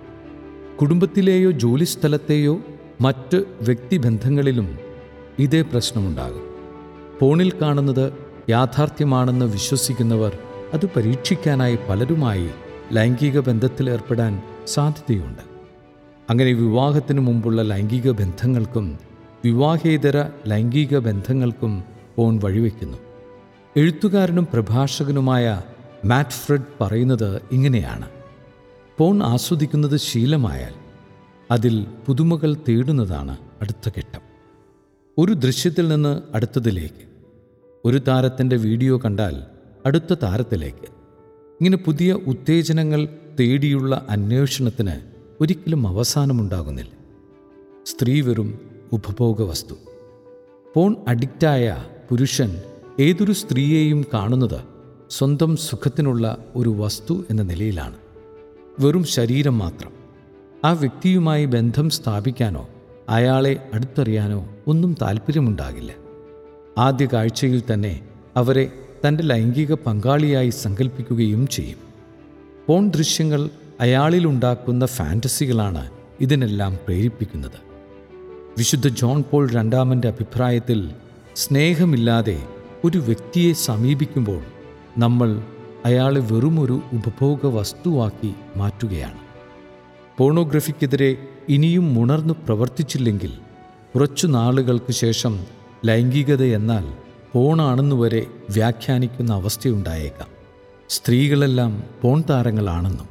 കുടുംബത്തിലെയോ 0.81 1.50
ജോലിസ്ഥലത്തെയോ 1.50 2.61
മറ്റ് 3.00 3.45
വ്യക്തിബന്ധങ്ങളിലും 3.61 4.79
ഇതേ 5.39 5.62
പ്രശ്നമുണ്ടാകും. 5.62 6.43
ഫോണിൽ 7.21 7.53
കാണുന്നത് 7.62 8.12
യാഥാർത്ഥ്യമാണെന്ന് 8.50 9.47
വിശ്വസിക്കുന്നവർ 9.47 10.38
അത് 10.73 10.87
പരീക്ഷിക്കാനായി 10.87 11.78
പലരുമായി 11.88 12.50
ലൈംഗിക 12.92 13.40
ബന്ധത്തിലേർപ്പെടാൻ 13.40 14.42
സാധ്യതയുണ്ട്. 14.66 15.42
അങ്ങനെ 16.30 16.52
വിവാഹത്തിനു 16.52 17.21
മുമ്പുള്ള 17.21 17.62
ലൈംഗിക 17.62 18.11
ബന്ധങ്ങൾക്കും 18.11 18.99
വിവാഹേതര 19.45 20.25
ലൈംഗിക 20.47 20.99
ബന്ധങ്ങൾക്കും 20.99 21.85
ഫോൺ 22.16 22.40
വഴിവെക്കുന്നു. 22.45 22.99
എഴുത്തുകാരനും 23.76 24.49
പ്രഭാഷകനുമായ 24.52 25.62
മാറ്റ് 26.04 26.30
ഫ്രെഡ് 26.30 26.66
പറയുന്നത് 26.80 27.42
ഇങ്ങനെയാണ്. 27.52 28.09
ഫോൺ 28.99 29.23
ആസ്വദിക്കുന്നത് 29.23 29.97
ശീലമായാൽ 29.97 30.75
അതിൽ 31.50 31.87
പുതുമകൾ 32.07 32.57
തേടുന്നതാണ് 32.69 33.37
അടുത്ത 33.62 33.88
ഘട്ടം. 33.99 34.21
ഒരു 35.19 35.33
ദൃശ്യത്തിൽ 35.33 35.88
നിന്ന് 35.88 36.23
അടുത്തതിലേക്ക്. 36.35 37.10
ഒരു 37.84 38.00
താരത്തിന്റെ 38.08 38.56
വീഡിയോ 38.56 38.99
കണ്ടാൽ 38.99 39.42
അടുത്ത 39.87 40.14
താരത്തിലേക്ക്. 40.14 40.84
ഇങ്ങനെ 41.60 41.76
പുതിയ 41.76 42.12
ഉത്തേജനങ്ങൾ 42.12 43.08
തേടിയുള്ള 43.40 44.06
അന്വേഷണത്തിന് 44.10 44.90
ഒരിക്കലും 45.40 45.88
അവസാനമുണ്ടാകുന്നില്ല. 45.88 46.90
സ്ത്രീ 47.87 48.20
വെറും 48.20 48.60
ഉപഭോഗ 48.92 49.42
വസ്തു 49.42 49.75
പോൺ 50.75 50.96
അഡിക്റ്റായ 51.08 51.84
പുരുഷൻ 52.10 52.62
ഏതൊരു 53.00 53.32
സ്ത്രീയെയും 53.32 54.04
കാണുന്നത് 54.14 54.60
സ്വന്തം 55.10 55.56
സുഖത്തിനുള്ള 55.56 56.44
ഒരു 56.56 56.68
വസ്തു 56.68 57.25
എന്ന 57.30 57.42
നിലയിലാണ്. 57.42 57.96
വെറും 58.80 59.04
ശരീരം 59.04 59.58
മാത്രം. 59.58 59.92
ആ 60.64 60.72
വ്യക്തിയുമായി 60.72 61.44
ബന്ധം 61.44 61.90
സ്ഥാപിക്കാനോ 61.90 62.68
അയാളെ 63.08 63.70
അടുത്തറിയാനോ 63.75 64.49
ഒന്നും 64.66 64.96
താല്പര്യമുണ്ടാകില്ല. 65.02 66.10
ആദ്യ 66.79 67.09
കാഴ്ചയിൽ 67.12 67.62
തന്നെ 67.73 68.00
അവരെ 68.37 68.73
തന്റെ 69.09 69.23
ലൈംഗിക 69.23 69.73
പങ്കാളിയായി 69.73 70.50
സങ്കല്പിക്കുകയും 70.50 71.47
ചെയ്യും. 71.47 71.79
പോൺ 72.67 72.91
ദൃശ്യങ്ങൾ 72.91 73.50
അയാളിലുണ്ടാക്കുന്ന 73.81 74.87
ഫാന്റസികളാണ് 74.87 75.91
ഇതിനെല്ലാം 76.21 76.79
പ്രേരിപ്പിക്കുന്നത്. 76.87 77.61
വിശുദ്ധ 78.59 78.89
ജോൺ 78.89 79.25
പോൾ 79.31 79.50
രണ്ടാമന്റെ 79.50 80.09
അഭിപ്രായത്തിൽ 80.09 80.91
സ്നേഹമില്ലാതെ 81.37 82.43
ഒരു 82.85 82.99
വ്യക്തിയെ 82.99 83.53
സമീപിക്കുമ്പോൾ 83.53 84.43
നമ്മൾ 84.99 85.43
അയാളെ 85.85 86.21
വെറുമൊരു 86.21 86.83
ഉപഭോഗ 86.93 87.47
വസ്തുവാക്കി 87.47 88.35
മാറ്റുകയാണ്. 88.57 89.19
പോണോഗ്രഫിക്കെതിരെ 90.19 91.17
ഇനിയും 91.49 92.03
ഉണർന്നു 92.03 92.35
പ്രവർത്തിച്ചില്ലെങ്കിൽ 92.45 93.33
കുറച്ചു 93.95 94.27
നാളുകൾക്ക് 94.27 94.93
ശേഷം 94.93 95.60
ലൈംഗികത 95.84 96.42
എന്നാൽ 96.42 96.84
പോണാണെന്ന് 97.32 97.96
വരെ 97.96 98.26
വ്യാഖ്യാനിക്കുന്ന 98.50 99.32
അവസ്ഥയുണ്ടായേക്കാം. 99.32 100.28
സ്ത്രീകളെല്ലാം 100.88 101.82
പോൺ 102.02 102.22
താരങ്ങളാണെന്നും 102.30 103.08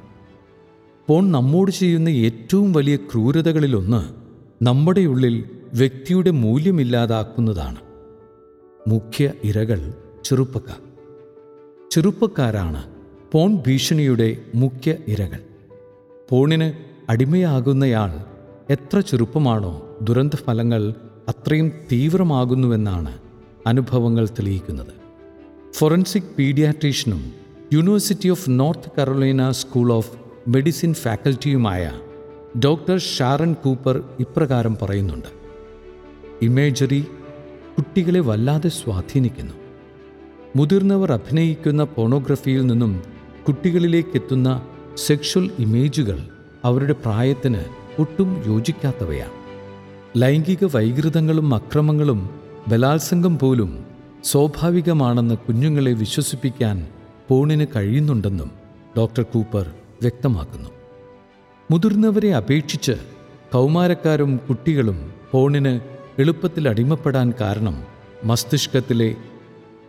പോൺ 1.07 1.31
നമ്മോട് 1.31 1.71
ചെയ്യുന്ന 1.71 2.09
ഏറ്റവും 2.09 2.73
വലിയ 2.73 2.95
ക്രൂരതകളിലൊന്ന് 2.95 4.13
നമ്മുടെ 4.65 5.01
ഉള്ളിൽ 5.01 5.49
വ്യക്തിയുടെ 5.73 6.31
മൂല്യമില്ലാതാക്കുന്നതാണ്. 6.31 7.77
മുഖ്യ 8.88 9.31
ഇരകൾ 9.43 9.93
ചെറുപ്പക്കാർ. 10.25 10.77
ചെറുപ്പക്കാരാണ് 11.91 12.85
പോൺ 13.31 13.55
ഭീഷണിയുടെ 13.67 14.38
മുഖ്യ 14.55 14.95
ഇരകൾ. 15.07 15.39
പോണിന് 16.29 16.73
അടിമയാകുന്നയാൾ 17.09 18.11
എത്ര 18.69 18.99
ചെറുപ്പമാണോ 18.99 19.97
ദുരന്തഫലങ്ങൾ 20.01 20.93
അത്രയും 21.29 21.71
തീവ്രമാകുന്നുവെന്നാണ് 21.91 23.17
അനുഭവങ്ങൾ 23.67 24.27
തെളിയിക്കുന്നത്. 24.27 24.93
Forensic 25.74 26.36
പീഡിയാട്രീഷ്യനും 26.39 27.31
university 27.74 28.29
of 28.29 28.45
North 28.50 29.01
Carolina 29.01 29.51
school 29.51 29.93
of 29.93 30.12
medicine 30.48 30.93
ഫാക്കൽറ്റിയുമായ 30.93 31.91
doctor 32.65 33.00
Sharon 33.00 33.53
Cooper 33.53 34.03
ഇപ്രകാരം 34.19 34.77
പറയുന്നുണ്ട്. 34.81 35.27
ഇമേജറി 36.41 37.05
കുട്ടികളെ 37.77 38.19
വല്ലാതെ 38.19 38.69
സ്വാധീനിക്കുന്നു. 38.69 39.53
മുതിർന്നവർ 40.55 41.12
അഭിനയിക്കുന്ന 41.12 41.83
പോണോഗ്രഫിയിൽ 41.83 42.65
നിന്നും 42.65 43.03
കുട്ടികളിലേക്കെത്തുന്ന 43.48 44.67
സെക്ഷൽ 44.95 45.50
ഇമേജുകൾ 45.59 46.19
അവരുടെ 46.65 46.93
പ്രായത്തിന് 46.93 47.62
ഒട്ടും 48.00 48.43
യോജിക്കാത്തവയാണ്. 48.48 49.38
ലൈംഗിക 50.18 50.66
വൈകൃതങ്ങളും 50.75 51.56
അക്രമങ്ങളും 51.56 52.30
ബലാത്സംഗം 52.68 53.39
പോലും 53.39 53.86
സ്വാഭാവികമാണെന്ന് 54.24 55.36
കുഞ്ഞുങ്ങളെ 55.36 55.94
വിശ്വസിപ്പിക്കാൻ 55.94 56.88
പോണിന് 57.30 57.66
കഴിയുന്നുണ്ടെന്നും 57.75 58.51
ഡോക്ടർ 58.98 59.24
കൂപ്പർ 59.24 59.74
വ്യക്തമാക്കുന്നു. 60.01 60.70
മുതിർന്നവരെ 61.72 62.36
അപേക്ഷിച്ച് 62.36 62.92
കൗമാരക്കാരും 63.54 64.38
കുട്ടികളും 64.50 65.12
ഫോണിന് 65.32 65.80
എളുപ്പത്തിൽ 66.22 66.70
അടിമപ്പെടാൻ 66.70 67.34
കാരണം 67.42 67.84
മസ്തിഷ്കത്തിലെ 68.24 69.16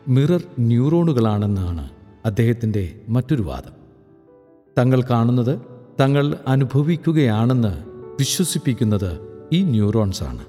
മിറർ 0.09 0.43
ന്യൂറോണുകളാണെന്നാണ് 0.59 1.91
അദ്ദേഹത്തിന്റെ 2.27 3.01
മറ്റൊരു 3.09 3.43
വാദം. 3.43 3.73
തങ്ങൾ 4.79 5.03
കാണുന്നത് 5.03 5.61
തങ്ങൾ 6.01 6.37
അനുഭവിക്കുകയാണെന്ന് 6.49 7.85
വിശ്വസിപ്പിക്കുന്നത് 8.19 9.30
ഈ 9.53 9.63
ന്യൂറോൺസാണ്. 9.63 10.45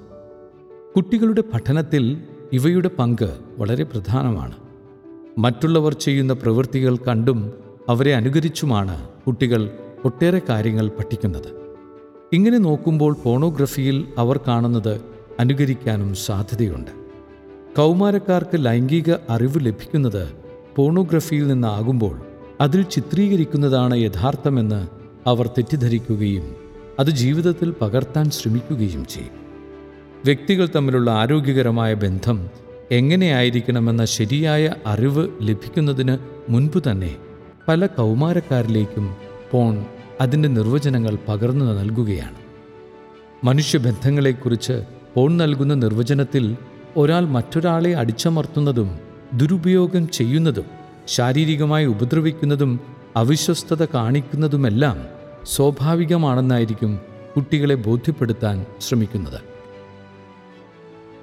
കുട്ടികളുടെ 0.96 1.40
പഠനത്തിൽ 1.40 2.22
ഇവയുടെ 2.52 2.90
പങ്ക് 2.98 3.38
വളരെ 3.58 3.84
പ്രധാനമാണ്. 3.84 4.52
മറ്റുള്ളവർ 5.38 5.94
ചെയ്യുന്ന 5.94 6.32
പ്രവൃത്തികൾ 6.32 6.96
കണ്ടും 6.96 7.52
അവരെ 7.88 8.14
അനുകരിച്ചുമാണ് 8.14 9.08
കുട്ടികൾ 9.26 9.70
ഒട്ടേറെ 10.04 10.40
കാര്യങ്ങൾ 10.48 10.88
പഠിക്കുന്നത്. 10.88 11.74
ഇങ്ങനെ 12.32 12.58
നോക്കുമ്പോൾ 12.58 13.16
പോണോഗ്രഫിയിൽ 13.24 14.08
അവർ 14.18 14.40
കാണുന്നത് 14.48 15.00
അനുകരിക്കാനും 15.40 16.14
സാധ്യതയുണ്ട്. 16.14 16.90
കൗമാരക്കാർക്ക് 17.76 18.64
ലൈംഗിക 18.64 19.14
അറിവ് 19.28 19.66
ലഭിക്കുന്നത് 19.66 20.32
പോണോഗ്രഫിയിൽ 20.76 21.46
നിന്നാകുമ്പോൾ 21.46 22.22
അതിൽ 22.60 22.82
ചിത്രീകരിക്കുന്നതാണ് 22.82 23.96
യഥാർത്ഥമെന്ന് 23.96 24.88
അവർ 25.26 25.46
തെറ്റിദ്ധരിക്കുകയും 25.46 26.61
അത് 26.98 27.10
ജീവിതത്തിൽ 27.10 27.70
പകർത്താൻ 27.70 28.30
ശ്രമിക്കുകയും 28.30 29.06
ചെയ്യും. 29.06 29.42
വ്യക്തികൾ 30.24 30.68
തമ്മിലുള്ള 30.76 31.10
ആരോഗ്യകരമായ 31.10 31.94
ബന്ധം 31.94 32.50
എങ്ങനെയായിരിക്കണമെന്ന 32.90 34.04
ശരിയായ 34.04 34.74
അറിവ് 34.86 35.28
ലഭിക്കുന്നതിന് 35.42 36.18
മുൻപ് 36.48 36.90
തന്നെ 36.90 37.16
പല 37.68 37.86
കൗമാരക്കാരിലേക്കും 37.86 39.16
പോൺ 39.50 39.84
അതിന്റെ 40.20 40.48
നിർവചനങ്ങൾ 40.48 41.18
പകർന്നു 41.28 41.64
നൽകുകയാണ്. 41.64 42.36
മനുഷ്യബന്ധങ്ങളെക്കുറിച്ച് 43.44 44.82
പോൺ 45.14 45.36
നൽകുന്ന 45.36 45.74
നിർവചനത്തിൽ 45.74 46.56
ഒരാൾ 46.96 47.20
മറ്റൊരാളെ 47.20 47.96
അടിച്ചമർത്തുന്നതും 47.96 48.98
ദുരുപയോഗം 49.34 50.08
ചെയ്യുന്നതും 50.08 50.64
ശാരീരികമായി 51.06 51.86
ഉപദ്രവിക്കുന്നതും 51.86 52.80
അവിശ്വസ്തത 53.16 53.84
കാണിക്കുന്നതുമെല്ലാം 53.84 55.21
സ്വാഭാവികമാണെന്നായിരിക്കും 55.44 56.98
കുട്ടികളെ 57.36 57.74
ബോധ്യപ്പെടുത്താൻ 57.74 58.66
ശ്രമിക്കുന്നത്. 58.80 59.40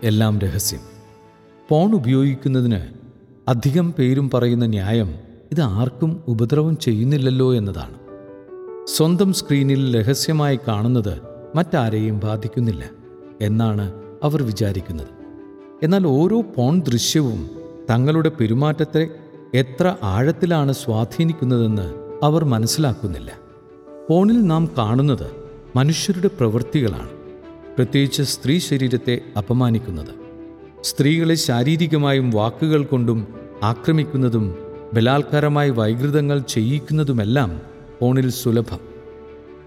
എല്ലാം 0.03 0.39
രഹസ്യം. 0.39 0.79
ഫോൺ 1.69 1.93
ഉപയോഗിക്കുന്നതിന് 1.93 2.81
അധികം 3.47 3.93
പേരും 3.93 4.29
പറയുന്ന 4.29 4.65
ന്യായം 4.65 5.15
ഇത് 5.51 5.61
ആർക്കും 5.61 6.23
ഉപദ്രവം 6.27 6.77
ചെയ്യുന്നില്ലല്ലോ 6.77 7.53
എന്നതാണ്. 7.53 7.93
സ്വന്തം 8.85 9.33
സ്ക്രീനിൽ 9.33 9.99
രഹസ്യമായി 9.99 10.59
കാണുന്നത് 10.67 11.21
മറ്റാരെയും 11.55 12.19
ബാധിക്കുന്നില്ല 12.19 12.89
എന്നാണ് 13.41 13.93
അവർ 14.23 14.43
വിചാരിക്കുന്നത്. 14.43 15.07
എന്നാൽ 15.83 16.07
ഓരോ 16.07 16.41
പോൺ 16.41 16.79
ദൃശ്യവും 16.79 17.49
തങ്ങളുടെ 17.89 18.31
പെരുമാറ്റത്തെ 18.39 19.09
എത്ര 19.53 19.95
ആഴത്തിലാണ് 20.03 20.71
സ്വാധീനിക്കുന്നതെന്ന് 20.71 21.93
അവർ 22.23 22.45
മനസ്സിലാക്കുന്നില്ല. 22.45 23.38
പോണിൽ 24.09 24.41
നാം 24.41 24.71
കാണുന്നത് 24.77 25.31
മനുഷ്യരുടെ 25.75 26.27
പ്രവൃത്തികളാണ്. 26.27 27.09
പ്രത്യേകിച്ച് 27.77 28.23
സ്ത്രീ 28.23 28.59
ശരീരത്തെ 28.59 29.21
അപമാനിക്കുന്നത്. 29.37 30.07
സ്ത്രീകളെ 30.81 31.35
ശാരീരികമായും 31.35 32.31
വാക്കുകൾ 32.31 32.83
കൊണ്ടും 32.83 33.27
ആക്രമിക്കുന്നതും 33.63 34.55
ബലാത്കാരമായി 34.93 35.69
വൈകൃതങ്ങൾ 35.69 36.39
ചെയ്യിക്കുന്നതുമെല്ലാം 36.39 37.61
ഫോണിൽ 37.99 38.29
സുലഭം. 38.29 38.79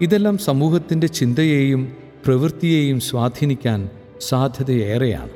ഇതെല്ലാം 0.01 0.37
സമൂഹത്തിന്റെ 0.37 1.07
ചിന്തയെയും 1.07 1.93
പ്രവൃത്തിയെയും 2.25 2.99
സ്വാധീനിക്കാൻ 2.99 3.89
സാധ്യതയേറെയാണ്. 4.21 5.29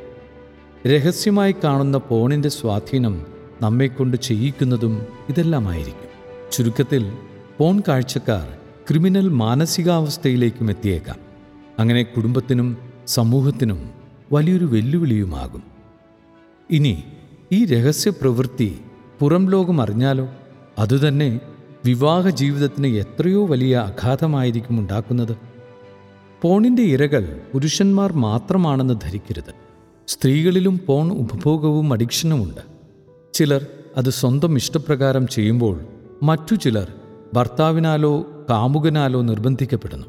രഹസ്യമായി 0.88 1.56
കാണുന്ന 1.64 2.02
ഫോണിന്റെ 2.10 2.50
സ്വാധീനം 2.50 3.26
നമ്മെക്കൊണ്ട് 3.62 4.18
ചെയ്യിക്കുന്നതും 4.18 5.02
ഇതെല്ലാമായിരിക്കും. 5.30 6.10
ചുരുക്കത്തിൽ 6.52 7.12
ഫോൺ 7.60 7.82
കാഴ്ചക്കാർ 7.88 8.57
ക്രിമിനൽ 8.90 9.30
മാനസികാവസ്ഥയിലേക്കും 9.30 10.70
എത്തിയേക്കാം. 10.70 11.16
അങ്ങനെ 11.80 12.04
കുടുംബത്തിനും 12.04 12.78
സമൂഹത്തിനും 13.08 13.90
വലിയൊരു 14.32 14.66
വെല്ലുവിളിയുമാകും. 14.66 15.64
ഇനി 16.72 17.04
ഈ 17.52 17.66
രഹസ്യ 17.66 18.10
പ്രവൃത്തി 18.10 18.80
പുറം 19.20 19.50
ലോകം 19.50 19.82
അറിഞ്ഞാലോ? 19.82 20.30
അതുതന്നെ 20.80 21.40
വിവാഹ 21.86 22.30
ജീവിതത്തിന് 22.30 22.88
എത്രയോ 22.88 23.46
വലിയ 23.46 23.78
അഘാതമായിരിക്കും 23.78 24.80
ഉണ്ടാക്കുന്നത്. 24.80 25.38
പോണിന്റെ 26.42 26.84
ഇരകൾ 26.84 27.42
പുരുഷന്മാർ 27.54 28.14
മാത്രമാണെന്ന് 28.14 28.94
ധരിക്കരുത്. 29.04 29.54
സ്ത്രീകളിലും 30.08 30.80
പോൺ 30.86 31.12
ഉപഭോഗവും 31.12 31.94
അഡിക്ഷനുമുണ്ട്. 31.94 32.62
ചിലർ 33.34 33.68
അത് 33.98 34.10
സ്വന്തം 34.10 34.56
ഇഷ്ടപ്രകാരം 34.56 35.28
ചെയ്യുമ്പോൾ 35.28 35.86
മറ്റു 36.24 36.56
ചിലർ 36.56 36.94
ഭർത്താവിനാലോ 37.34 38.46
കാമുകനാലോ 38.50 39.22
നിർബന്ധിക്കപ്പെടുന്നു. 39.22 40.06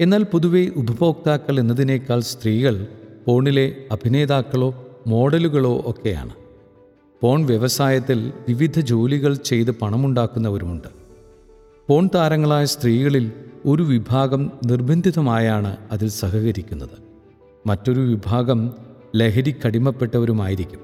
എന്നാൽ 0.00 0.22
പൊതുവെ 0.22 0.66
ഉപഭോക്താക്കൾ 0.76 1.60
എന്നതിനേക്കാൾ 1.60 2.20
സ്ത്രീകൾ 2.20 2.86
ഫോണിലെ 3.26 3.76
അഭിനേതാക്കളോ 3.92 4.88
മോഡലുകളോ 5.06 5.82
ഒക്കെയാണ്. 5.86 6.30
ഫോൺ 7.22 7.46
വ്യവസായത്തിൽ 7.46 8.32
വിവിധ 8.48 8.80
ജോലികൾ 8.80 9.34
ചെയ്ത് 9.34 9.70
പണമുണ്ടാക്കുന്നവരുമുണ്ട്. 9.70 10.88
ഫോൺ 11.88 12.08
താരങ്ങളായ 12.14 12.64
സ്ത്രീകളിൽ 12.64 13.32
ഒരു 13.66 13.82
വിഭാഗം 13.82 14.52
നിർബന്ധിതമായാണ് 14.66 15.76
അതിൽ 15.92 16.08
സഹകരിക്കുന്നത്. 16.08 17.04
മറ്റൊരു 17.66 18.00
വിഭാഗം 18.00 18.72
ലഹരിക്കടിമപ്പെട്ടവരുമായിരിക്കും 19.16 20.80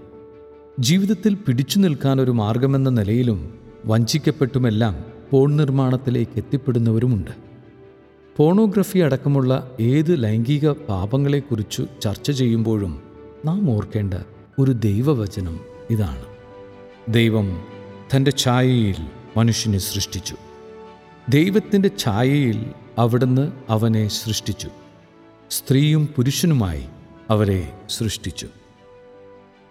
ജീവിതത്തിൽ 0.80 1.34
പിടിച്ചു 1.34 1.78
നിൽക്കാൻ 1.78 2.20
ഒരു 2.20 2.30
മാർഗമെന്ന 2.30 2.90
നിലയിലും 2.90 3.58
വഞ്ചിക്കപ്പെട്ടുമെല്ലാം 3.86 5.09
പോൺ 5.30 5.56
നിർമ്മാണത്തിലേക്ക് 5.56 6.32
എത്തിപ്പെടുന്നവരുമുണ്ട്. 6.36 7.30
പോണോഗ്രഫി 8.36 8.98
അടക്കമുള്ള 8.98 9.76
ഏത് 9.80 10.24
ലൈംഗിക 10.24 10.70
പാപങ്ങളെക്കുറിച്ചു 10.70 11.86
ചർച്ച 12.02 12.30
ചെയ്യുമ്പോഴും 12.30 13.02
നാം 13.44 13.70
ഓർക്കേണ്ട 13.70 14.14
ഒരു 14.58 14.70
ദൈവവചനം 14.70 15.60
ഇതാണ്. 15.90 16.24
ദൈവം 17.08 17.62
തന്റെ 18.16 18.32
ഛായയിൽ 18.36 18.94
മനുഷ്യനെ 19.36 19.78
സൃഷ്ടിച്ചു. 19.78 20.36
ദൈവത്തിന്റെ 21.28 21.90
ഛായയിൽ 21.98 22.64
അവിടുന്ന് 22.98 23.52
അവനെ 23.68 24.08
സൃഷ്ടിച്ചു. 24.08 24.68
സ്ത്രീയും 25.50 26.06
പുരുഷനുമായി 26.06 26.84
അവരെ 27.30 27.72
സൃഷ്ടിച്ചു. 27.90 28.46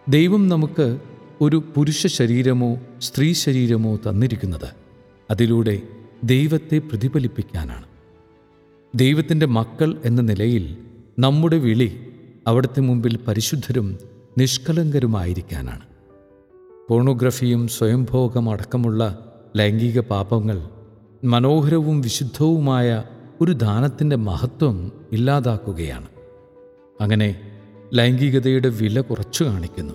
ദൈവം 0.10 0.50
നമുക്ക് 0.50 1.00
ഒരു 1.42 1.64
പുരുഷ 1.76 2.08
ശരീരമോ 2.08 2.78
സ്ത്രീ 3.02 3.34
ശരീരമോ 3.34 3.96
തന്നിരിക്കുന്നത്. 3.96 4.89
അതിലൂടെ 5.32 5.82
ദൈവത്തെ 6.24 6.78
പ്രതിഫലിപ്പിക്കാനാണ്. 6.78 7.84
ദൈവത്തിന്റെ 8.96 9.46
മക്കൾ 9.46 10.02
എന്ന 10.06 10.22
നിലയിൽ 10.22 10.78
നമ്മുടെ 11.20 11.58
വിളി 11.58 12.14
അവിടുത്തെ 12.48 12.82
മുമ്പിൽ 12.82 13.20
പരിശുദ്ധരും 13.28 13.98
നിഷ്കളങ്കരുമായിരിക്കാനാണ്. 14.38 15.82
പോണോഗ്രഫിയും 16.90 17.68
സ്വയംഭോഗം 17.68 18.50
അടക്കമുള്ള 18.50 19.26
ലൈംഗിക 19.58 20.00
പാപങ്ങൾ 20.00 20.68
മനോഹരവും 21.24 22.02
വിശുദ്ധവുമായ 22.02 23.04
ഒരു 23.42 23.52
ദാനത്തിന്റെ 23.52 24.16
മഹത്വം 24.16 24.92
ഇല്ലാതാക്കുകയാണ്. 25.12 26.08
അങ്ങനെ 27.02 27.60
ലൈംഗികതയുടെ 27.94 28.70
വില 28.70 29.02
കുറച്ചു 29.02 29.44
കാണിക്കുന്നു. 29.44 29.94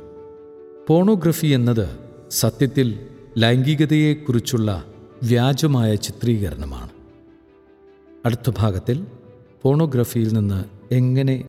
പോണോഗ്രഫി 0.88 1.47
എന്നത് 1.47 1.99
സത്യത്തിൽ 2.31 2.99
ലൈംഗികതയെക്കുറിച്ചുള്ള 3.38 4.85
വ്യാജമായ 5.25 5.95
ചിത്രീകരണമാണ്. 5.95 6.93
അടുത്ത 8.27 8.51
ഭാഗത്തിൽ 8.59 9.07
പോണോഗ്രഫിയിൽ 9.63 10.33
നിന്ന് 10.33 10.59
എങ്ങനെ 10.95 11.37